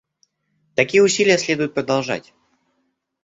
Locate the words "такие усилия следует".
0.73-1.75